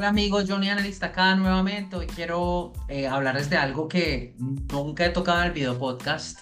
[0.00, 1.94] Hola amigos, Johnny Analista acá nuevamente.
[1.94, 6.38] Hoy quiero eh, hablarles de algo que nunca he tocado en el video podcast.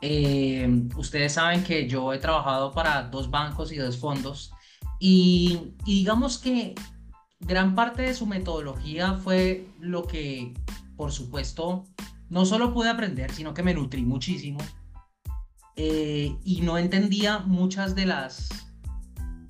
[0.00, 4.52] Eh, ustedes saben que yo he trabajado para dos bancos y dos fondos
[5.00, 6.76] y, y digamos que
[7.40, 10.54] gran parte de su metodología fue lo que,
[10.96, 11.86] por supuesto,
[12.28, 14.60] no solo pude aprender, sino que me nutrí muchísimo
[15.74, 18.50] eh, y no entendía muchas de las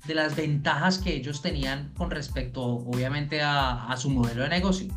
[0.07, 4.87] de las ventajas que ellos tenían con respecto, obviamente, a, su modelo de negocio.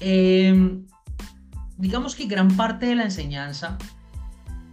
[0.00, 0.86] Em,
[1.76, 3.76] digamos que gran parte de la enseñanza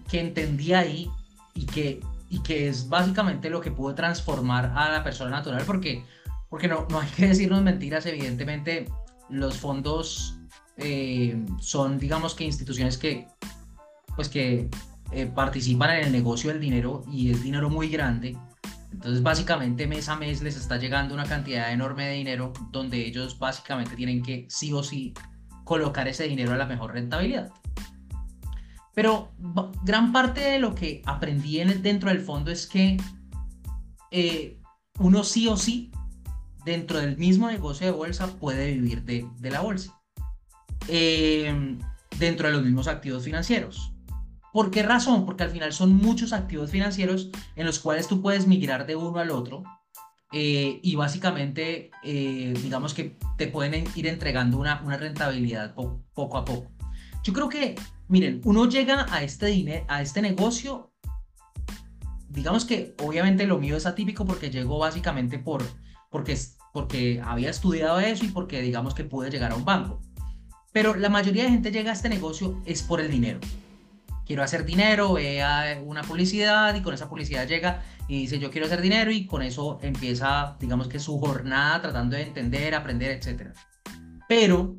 [0.10, 1.10] que entendí ahí
[1.54, 2.00] y que,
[2.30, 6.06] y que es básicamente lo que pudo transformar a la persona natural, porque,
[6.50, 8.86] porque no, no hay que decirnos mentiras, evidentemente
[9.30, 10.38] los fondos
[10.78, 13.28] eh, son, digamos que instituciones que,
[14.16, 14.70] pues que
[15.12, 18.38] eh, participan en el negocio del dinero y es dinero muy grande
[18.92, 23.38] entonces, básicamente, mes a mes les está llegando una cantidad enorme de dinero donde ellos
[23.38, 25.14] básicamente tienen que sí o sí
[25.64, 27.52] colocar ese dinero a la mejor rentabilidad.
[28.96, 29.32] Pero
[29.84, 32.98] gran parte de lo que aprendí en dentro del fondo es que
[34.10, 34.60] eh,
[35.00, 35.92] uno sí o sí,
[36.66, 40.00] dentro del mismo negocio de bolsa, puede vivir de, la bolsa.
[40.88, 41.78] Eh,
[42.18, 43.94] dentro de los mismos activos financieros.
[44.58, 45.24] ¿Por qué razón?
[45.28, 49.20] Porque al final son muchos activos financieros en los cuales tú puedes migrar de uno
[49.20, 49.62] al otro
[50.32, 56.44] eh, y básicamente, eh, digamos que te pueden ir entregando una, una rentabilidad poco a
[56.44, 56.72] poco.
[57.24, 57.76] Yo creo que,
[58.08, 60.92] miren, uno llega a este, a este negocio,
[62.28, 65.62] digamos que obviamente lo mío es atípico porque llegó básicamente por,
[66.10, 66.36] porque,
[66.74, 70.02] porque había estudiado eso y porque digamos que pude llegar a un banco.
[70.72, 73.40] Pero la mayoría de gente llega a este negocio es por el dinero
[74.28, 78.52] quiero hacer dinero, ve a una publicidad y con esa publicidad llega y dice yo
[78.52, 83.12] quiero hacer dinero y con eso empieza, digamos que su jornada tratando de entender, aprender,
[83.12, 83.54] etc.
[84.28, 84.76] Pero,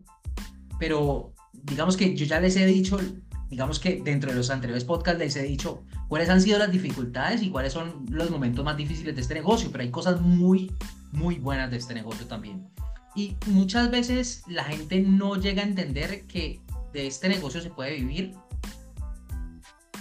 [0.78, 3.00] pero, digamos que yo ya les he dicho,
[3.49, 7.43] digamos que dentro de los anteriores podcasts les he dicho cuáles han sido las dificultades
[7.43, 10.71] y cuáles son los momentos más difíciles de este negocio, pero hay cosas muy,
[11.12, 12.69] muy buenas de este negocio también.
[13.17, 16.61] Y muchas veces la gente no llega a entender que
[16.93, 18.34] de este negocio se puede vivir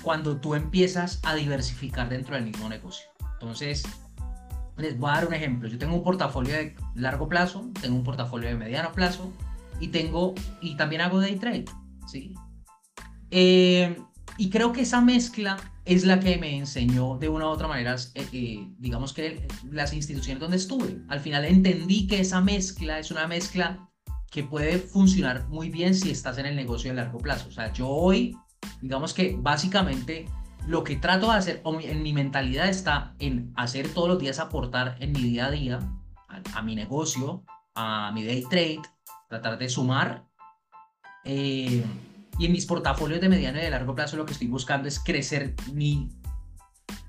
[0.08, 3.08] cuando tú empiezas a diversificar dentro del mismo negocio.
[3.34, 3.84] Entonces,
[4.78, 5.68] les voy a dar un ejemplo.
[5.68, 9.34] Yo tengo un portafolio de largo plazo, tengo un portafolio de mediano plazo
[9.82, 11.66] y tengo y también hago day trade,
[12.10, 12.34] ¿sí?
[13.32, 13.98] Eh,
[14.38, 17.98] y creo que esa mezcla es la que me enseñó de una u otra manera,
[18.16, 21.02] eh, eh, digamos que las instituciones donde estuve.
[21.10, 23.90] Al final entendí que esa mezcla es una mezcla
[24.32, 27.50] que puede funcionar muy bien si estás en el negocio de largo plazo.
[27.50, 28.38] O sea, yo hoy
[28.82, 30.26] digamos que básicamente
[30.68, 34.98] lo que trato de hacer en mi mentalidad está en hacer todos los días aportar
[35.00, 35.80] en mi día a día
[36.54, 37.44] a, mi negocio,
[37.76, 38.82] a mi day trade,
[39.30, 40.26] tratar de sumar.
[41.24, 41.84] Eh,
[42.40, 45.00] y en mis portafolios de mediano y de largo plazo lo que estoy buscando es
[45.00, 46.10] crecer mi,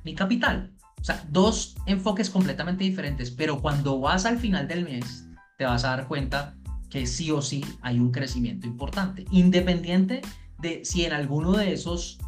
[0.05, 0.73] mi capital.
[1.01, 5.85] O sea, dos enfoques completamente diferentes, pero cuando vas al final del mes te vas
[5.85, 6.57] a dar cuenta
[6.91, 10.23] que sí o sí hay un crecimiento importante, independiente
[10.59, 12.19] de si en alguno de esos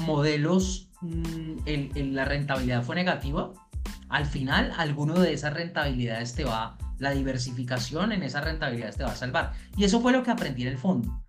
[0.00, 1.68] modelos mm,
[2.12, 3.52] la rentabilidad fue negativa,
[4.08, 9.12] al final alguno de esas rentabilidades te va, la diversificación en esas rentabilidades te va
[9.12, 9.52] a salvar.
[9.76, 11.22] Y eso fue lo que aprendí en el fondo.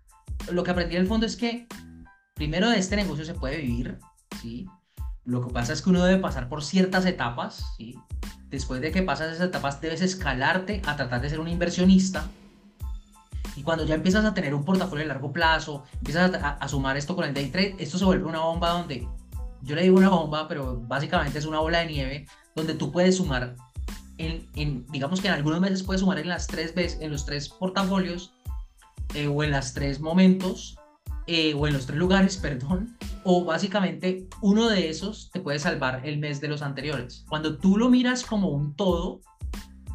[0.50, 1.66] Lo que aprendí en el fondo es que
[2.34, 3.98] primero de este negocio se puede vivir,
[4.40, 4.66] ¿sí?
[5.24, 7.94] Lo que pasa es que uno debe pasar por ciertas etapas, ¿sí?
[8.48, 12.24] Después de que pasas esas etapas debes escalarte a tratar de ser un inversionista
[13.60, 17.14] y cuando ya empiezas a tener un portafolio de largo plazo, empiezas a, sumar esto
[17.14, 19.06] con el day trade, esto se vuelve una bomba donde,
[19.60, 22.26] yo le digo una bomba, pero básicamente es una bola de nieve
[22.56, 23.56] donde tú puedes sumar,
[24.16, 27.50] en, digamos que en algunos meses puedes sumar en, las tres veces, en los tres
[27.50, 28.32] portafolios
[29.12, 30.78] eh, o en las tres momentos
[31.26, 36.00] eh, o en los tres lugares, perdón, o básicamente uno de esos te puede salvar
[36.06, 37.26] el mes de los anteriores.
[37.28, 39.20] Cuando tú lo miras como un todo,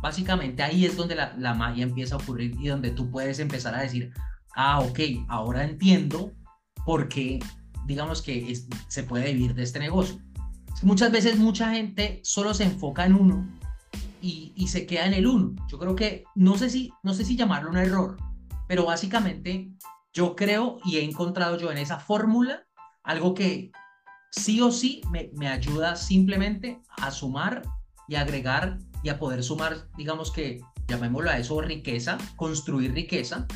[0.06, 3.74] Básicamente ahí es donde la, la magia empieza a ocurrir y donde tú puedes empezar
[3.74, 4.13] a decir,
[4.56, 6.31] ah, ok, ahora entiendo
[6.86, 7.40] por qué,
[7.88, 8.56] digamos que
[8.88, 10.22] se puede vivir de este negocio.
[10.84, 13.50] Muchas veces mucha gente solo se enfoca en uno
[14.22, 15.56] y, y, se queda en el uno.
[15.72, 18.16] Yo creo que, no sé, si, no sé si llamarlo un error,
[18.68, 19.72] pero básicamente
[20.13, 22.68] yo creo y he encontrado yo en esa fórmula
[23.04, 23.72] algo que
[24.30, 27.63] sí o sí me, me ayuda simplemente a sumar
[28.07, 33.48] y agregar y a poder sumar, digamos que, llamémoslo a eso, riqueza, construir riqueza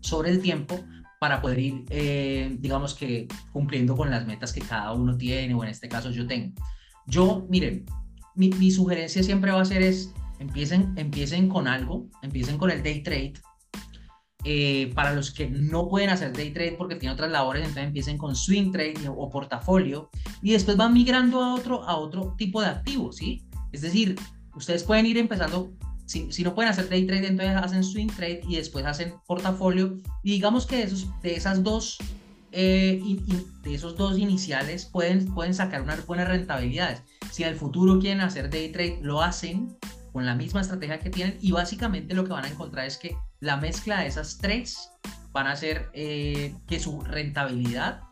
[0.00, 0.84] sobre el tiempo
[1.18, 5.62] para poder ir, eh, digamos que, cumpliendo con las metas que cada uno tiene, o
[5.64, 6.52] en este caso yo tengo.
[7.06, 7.86] Yo, miren,
[8.34, 13.02] mi, sugerencia siempre va a ser es, empiecen, empiecen con algo, empiecen con el day
[13.02, 13.34] trade.
[14.46, 18.18] Eh, para los que no pueden hacer day trade porque tienen otras labores, entonces empiecen
[18.18, 20.10] con swing trade o portafolio
[20.42, 23.46] y después van migrando a otro, a otro tipo de activo, ¿sí?
[23.74, 24.14] Es decir,
[24.54, 25.72] ustedes pueden ir empezando,
[26.06, 30.30] si, no pueden hacer day trade, entonces hacen swing trade y después hacen portafolio y
[30.30, 31.98] digamos que de, esos, esas dos
[32.52, 33.02] eh,
[33.64, 37.02] de esos dos iniciales pueden, pueden sacar unas buenas rentabilidades.
[37.32, 39.76] Si el futuro quieren hacer day trade, lo hacen
[40.12, 43.16] con la misma estrategia que tienen y básicamente lo que van a encontrar es que
[43.40, 44.88] la mezcla de esas tres
[45.32, 48.02] van a hacer eh, que su rentabilidad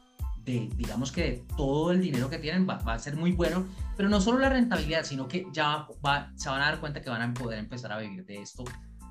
[0.45, 3.67] de, digamos que todo el dinero que tienen va, a ser muy bueno,
[3.97, 7.11] pero no solo la rentabilidad, sino que ya va, se van a dar cuenta que
[7.11, 8.65] van a poder empezar a vivir de esto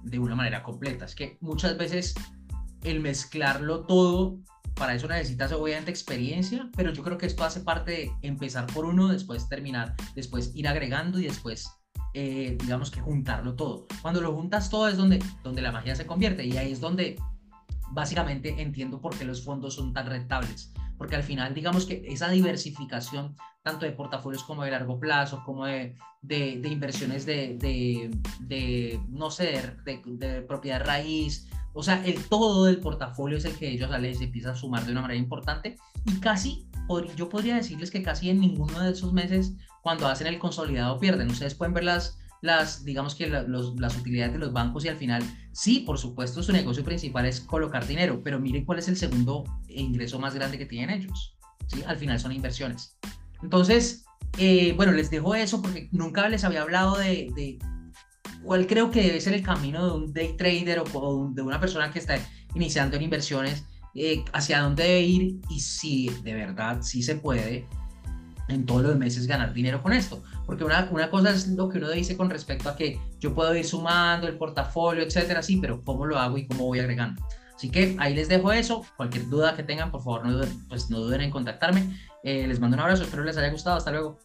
[0.03, 1.05] de una manera completa.
[1.05, 2.13] Es que muchas veces
[2.83, 4.39] el mezclarlo todo
[4.75, 8.85] para eso necesitas obviamente experiencia, pero yo creo que esto hace parte de empezar por
[8.85, 11.69] uno, después terminar, después ir agregando y después,
[12.13, 13.85] eh, digamos que juntarlo todo.
[14.01, 17.17] Cuando lo juntas todo es donde, donde la magia se convierte y ahí es donde
[17.91, 20.73] básicamente entiendo por qué los fondos son tan rentables.
[21.01, 25.65] Porque al final, digamos que esa diversificación, tanto de portafolios como de largo plazo, como
[25.65, 27.57] de, de, inversiones de,
[28.39, 33.69] de, no sé, de, propiedad raíz, o sea, el todo del portafolio es el que
[33.69, 36.67] ellos les empieza a sumar de una manera importante y casi,
[37.15, 41.31] yo podría decirles que casi en ninguno de esos meses cuando hacen el consolidado pierden.
[41.31, 45.23] Ustedes pueden ver las, las digamos que las utilidades de los bancos y al final,
[45.51, 49.43] sí, por supuesto, su negocio principal es colocar dinero, pero miren cuál es el segundo
[49.67, 51.37] ingreso más grande que tienen ellos.
[51.67, 51.83] ¿sí?
[51.85, 52.97] Al final son inversiones.
[53.43, 54.05] Entonces,
[54.37, 57.59] eh, bueno, les dejo eso porque nunca les había hablado de,
[58.43, 61.91] cuál creo que debe ser el camino de un day trader o, de una persona
[61.91, 62.17] que está
[62.55, 67.67] iniciando en inversiones, eh, hacia dónde debe ir y si de verdad sí se puede
[68.53, 70.21] en todos los meses ganar dinero con esto.
[70.45, 73.55] Porque una, una cosa es lo que uno dice con respecto a que yo puedo
[73.55, 77.21] ir sumando el portafolio, etcétera, sí, pero ¿cómo lo hago y cómo voy agregando?
[77.55, 78.83] Así que ahí les dejo eso.
[78.97, 81.95] Cualquier duda que tengan, por favor, no duden, pues no duden en contactarme.
[82.23, 83.77] Eh, les mando un abrazo, espero les haya gustado.
[83.77, 84.17] Hasta luego.